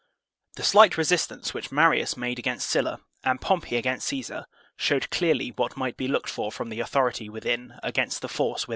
The 0.55 0.63
slight 0.63 0.97
resistance 0.97 1.53
which 1.53 1.71
Marius 1.71 2.17
made 2.17 2.39
against 2.39 2.67
Sylla, 2.67 3.01
and 3.23 3.39
Pompey 3.39 3.77
against 3.77 4.07
Caesar, 4.07 4.47
showed 4.75 5.11
clearly 5.11 5.49
what 5.49 5.77
might 5.77 5.95
be 5.95 6.07
looked 6.07 6.31
for 6.31 6.51
from 6.51 6.69
the 6.69 6.79
authority 6.79 7.29
within 7.29 7.75
against 7.83 8.23
the 8.23 8.27
force 8.27 8.65
without. 8.65 8.69